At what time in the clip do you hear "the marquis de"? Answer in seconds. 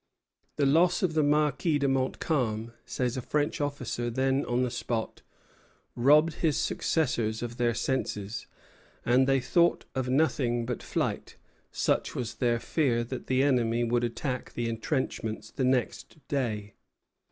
1.13-1.87